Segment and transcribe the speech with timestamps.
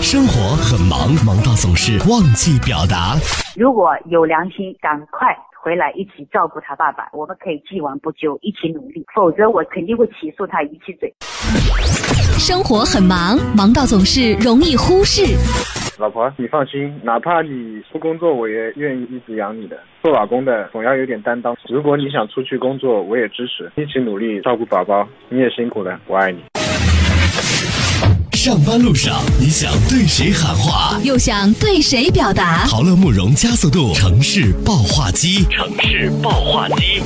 [0.00, 3.14] 生活很忙，忙到总是忘记表达。
[3.56, 9.04] 如果有良心，赶快回来一起照顾他爸爸，我们可以既往不咎，一起努力。
[9.14, 11.12] 否则，我肯定会起诉他一起嘴。
[12.38, 15.36] 生活很忙，忙到总是容易忽视。
[15.98, 19.78] 老婆，你放心，哪怕你不工作，我也愿意一直养你的。
[20.02, 21.54] 做老公的总要有点担当。
[21.68, 25.06] 如果你想出去工作，我也支持，一起努力照顾宝宝。
[25.28, 26.42] 你也辛苦了，我爱你。
[28.42, 32.66] 上班路上，你想对谁喊话，又想对谁表达？
[32.66, 37.00] 豪乐慕容加速度城市爆话机，城市爆话机，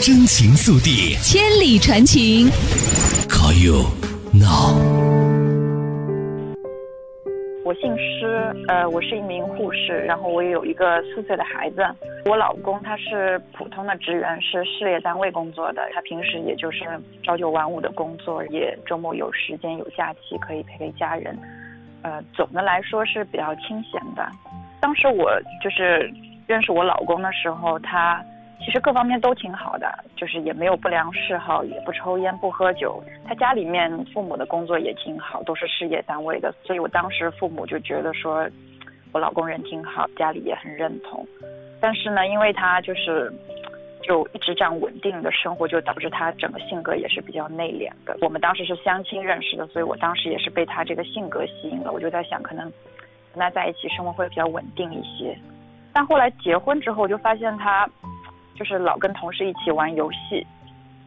[0.00, 2.48] 真情速递，千里传情。
[3.28, 3.86] Call you
[4.30, 5.03] now。
[7.74, 11.86] 姓施，呃，我是一名护士，然后我也有一个四岁的孩子。
[12.26, 16.84] 我老公他是普通的职员，是事业单位工作的，他平时也就是
[17.22, 21.36] 朝九晚五的工作，也周末有时间有假期可以陪陪家人。
[22.02, 24.26] 呃，总的来说是比较清闲的。
[24.80, 25.30] 当时我
[25.62, 26.12] 就是
[26.46, 28.24] 认识我老公的时候，他。
[28.60, 33.02] 其实各方面都挺好的，就是也没有不良嗜好，也不抽烟不喝酒。
[33.26, 38.48] 他家里面父母的工作也挺好，都是事业单位的，所以我当时父母就觉得说，
[39.12, 41.26] 我老公人挺好，家里也很认同。
[41.78, 43.30] 但是呢，因为他就是
[44.02, 48.16] 就一直这样稳定的生活，就导致他整个性格也是比较内敛的。
[48.22, 51.92] 我们当时是相亲认识的，所以我当时也是被他这个性格吸引了。
[51.92, 52.64] 我就在想，可能
[53.34, 55.36] 跟他在一起生活会比较稳定一些。
[55.92, 57.86] 但后来结婚之后，就发现他。
[58.54, 60.46] 就是老跟同事一起玩游戏，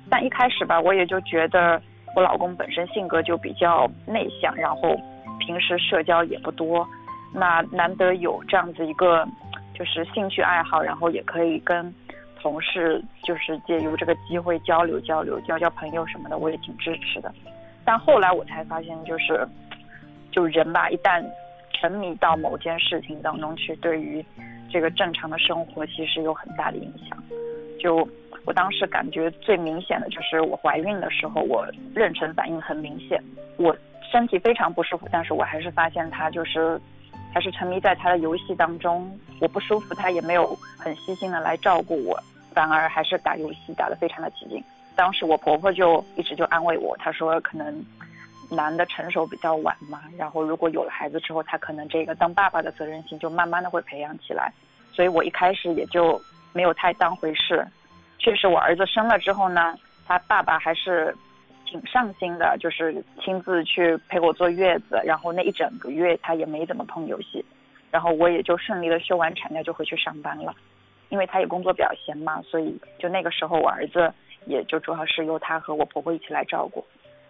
[0.10, 1.82] 但一开始吧，我也就觉得
[2.16, 5.00] 我老公本身性格就比较内向，然后
[5.40, 6.88] 平时社交也不多，
[7.34, 9.26] 那难得有这样子一个
[9.74, 11.94] 就是兴趣爱好，然后也可以跟
[12.42, 17.34] 同事就是借由这个机会交流交流，交交朋友什么的，我也挺支持的。
[17.86, 19.48] 但后来我才发现，就是
[20.32, 21.24] 就人吧，一旦
[21.74, 24.26] 沉迷到某件事情当中去，对于。
[24.70, 27.18] 这个正常的生活其实有很大的影响。
[27.80, 28.08] 就
[28.46, 33.22] 我当时感觉最明显的就是我怀孕的时候，我妊娠反应很明显，
[33.58, 33.76] 我
[34.12, 36.80] 身体非常不舒服，但是我还是发现他就是
[37.34, 39.10] 还是沉迷在他的游戏当中。
[39.40, 42.20] 我不舒服，他也没有很细心的来照顾我，
[42.54, 44.64] 反而还是打游戏打得非常的起劲。
[44.96, 47.86] 当时我婆婆就一直就安慰我，她说可能
[48.50, 54.52] 男的成熟比较晚嘛，然后如果有了孩子之后，他可能这个当爸爸的责任心就慢慢的会培养起来。
[54.94, 56.20] 所以我一开始也就
[56.54, 57.66] 没有太当回事。
[58.20, 59.76] 确实，我儿子生了之后呢，
[60.06, 61.16] 他爸爸还是
[61.66, 67.46] 挺上心的，就是亲自去陪我坐月子，然后那一整个月他也没怎么碰游戏，
[67.92, 70.56] 然后我也就顺利的休完产假就回去上班了。
[71.10, 74.12] 因为他也工作比较闲嘛，所以就那个时候我儿子
[74.46, 76.84] 也就主要是由他和我婆婆一起来照顾。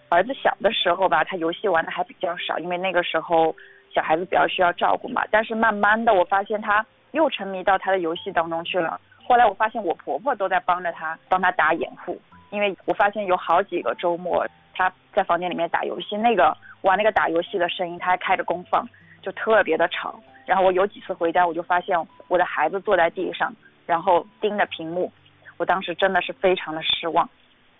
[0.09, 3.56] 儿子小的时候吧，他游戏玩的还比较少，因为那个时候
[3.94, 5.23] 小孩子比较需要照顾嘛。
[5.31, 6.85] 但是慢慢的，我发现他。
[7.12, 9.00] 又沉迷到他的游戏当中去了。
[9.25, 12.19] 后来我发现我婆婆都在帮着他，帮他打掩护。
[12.51, 14.45] 因为我发现有好几个周末
[14.75, 18.88] 他在房间里面打游戏，那个玩那个打游戏的声音他还开着功放，
[19.22, 20.19] 就特别的吵。
[20.45, 21.97] 然后我有几次回家，我就发现
[22.28, 23.51] 我的孩子坐在地上，
[23.85, 25.12] 然后盯着屏幕。
[25.56, 27.28] 我当时真的是非常的失望。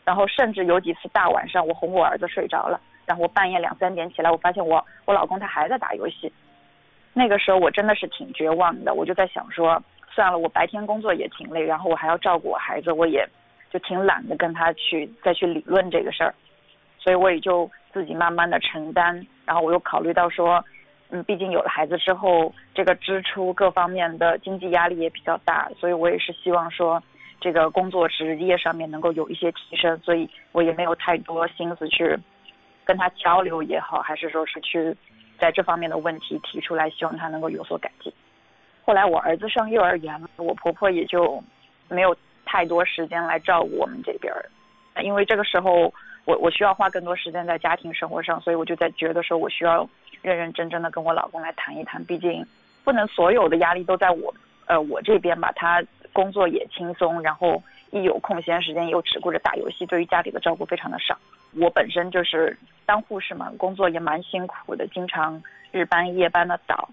[0.08, 6.32] 然后甚至有几次大晚上我哄我儿子睡着了，然后我半夜两三点起来，我发现我我老公他还在打游戏。
[7.12, 13.28] 那个时候我真的是挺绝望的，我就在想说，算了，我白天工作也挺累，然后我还要照顾我孩子，我也
[13.70, 16.34] 就挺懒得跟他去再去理论这个事儿，
[16.98, 19.28] 所以我也就自己慢慢的承担。
[19.46, 20.64] 然后我又考虑到说，
[21.10, 27.04] 嗯，毕竟有了孩子之后，这个支出各方面的经济压力也比较大，所以我也是希望说，
[27.40, 32.18] 这个工作职业上面能够有一些提升，所以我也没有太多心思去
[32.86, 34.96] 跟他交流也好，还是说是去。
[35.40, 38.12] 在这方面的问题提出来，希望他能够有所改进。
[38.84, 41.40] 后来我儿子上幼儿园了，我婆婆也就
[41.90, 44.50] 没有太多时间来照顾我们这边儿，
[45.04, 45.94] 因为这个时候
[46.26, 49.88] 我我需要花更多时间在家庭生活上，所以我就在觉得说我需要
[50.24, 52.44] 认认真真的跟我老公来谈一谈，毕竟
[52.84, 54.34] 不能所有的压力都在我
[54.66, 55.84] 呃我这边吧，他
[56.18, 57.62] 工作也轻松，然后
[57.92, 61.16] 一有空闲时间又只顾着打游戏，对于家里的照顾非常的少。
[61.62, 65.40] 我本身就是当护士嘛，工作也蛮辛苦的，经常
[65.72, 66.90] 日班夜班的倒。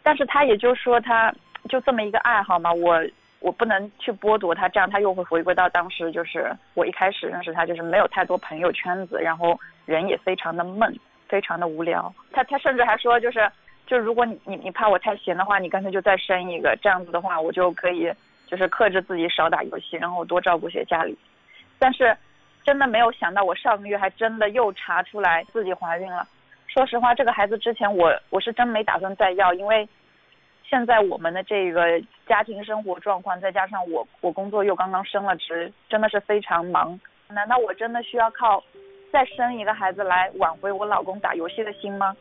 [0.00, 1.34] 但是他也就说，他
[1.68, 3.04] 就这么一个爱好嘛，我
[3.40, 10.96] 我不能去剥夺他，这样他又会回归到当时就是我一开始认识他，就是没有太多朋友圈子，然后人也非常的闷，
[11.28, 12.14] 非常的无聊。
[12.30, 13.50] 他他甚至还说，就是
[13.88, 18.10] 就如果你你你怕我太闲的话，你干脆就再生一个，这样子的话我就可以
[18.48, 21.16] 就是克制自己少打游戏，然后多照顾些家里。
[21.78, 22.16] 但是。
[22.64, 26.22] 真的没有想到，我上个月还真的又查出来自己怀孕了，
[26.66, 29.88] 说实话，这个孩子之前我我是真没打算再要，因为
[30.68, 37.00] 现在我们的这个家庭生活状况，再加上我我工作又刚刚升了职，真的是非常忙。
[37.28, 38.62] 难道我真的需要靠
[39.10, 42.14] 再生一个孩子来挽回我老公打游戏的心吗？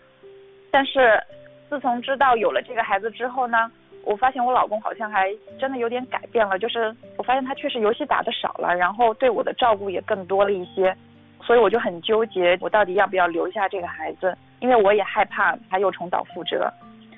[0.71, 1.21] 但是
[1.67, 3.69] 自从知道有了这个孩子之后呢，
[4.07, 10.95] 我发现我老公好像还真的有点改变了，就是我发现他确实游戏打的少了，然后对我的照顾也更多了一些。
[11.43, 14.35] 所以我就很纠结，我到底要不要留下这个孩子？
[14.59, 16.71] 因为我也害怕他又重蹈覆辙，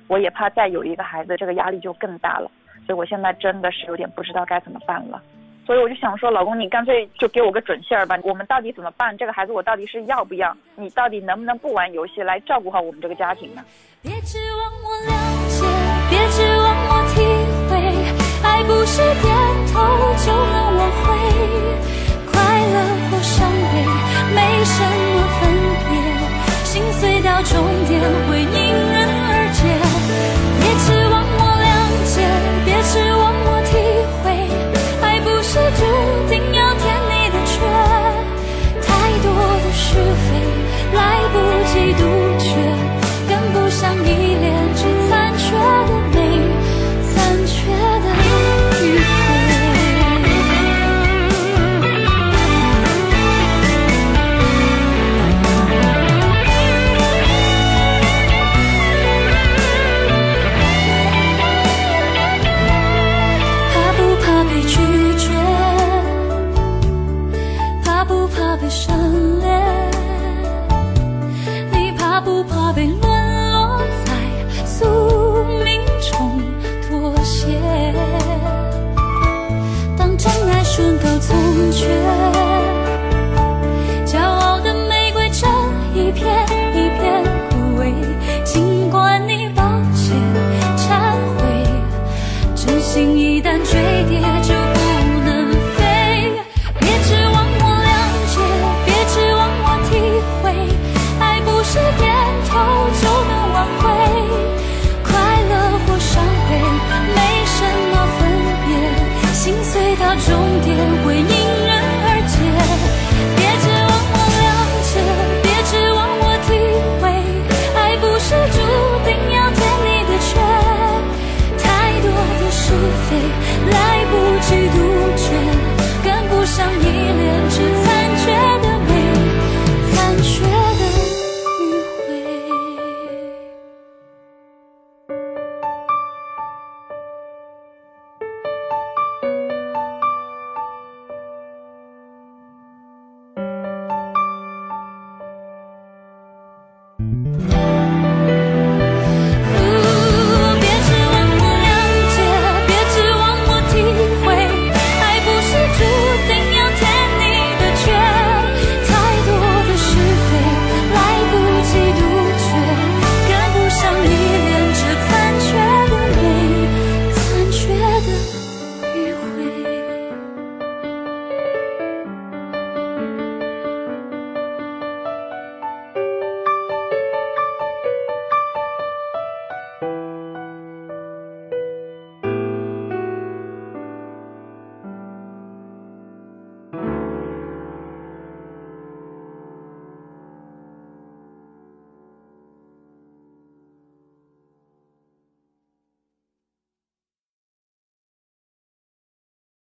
[0.08, 2.50] 我也怕再有一个孩子，这个压力就更大了。
[2.88, 5.22] 所以我现在真的是有点不知道该怎么办了。
[5.66, 8.18] 所以我就想说，老公，你干脆就给我个准信儿吧。
[8.24, 9.16] 我们到底怎么办？
[9.16, 10.56] 这个孩子我到底是要不要？
[10.76, 13.64] 你到底能不能不玩游戏来照顾好我们这个家庭呢？
[14.02, 15.19] 别指望我
[27.44, 28.89] 终点会迎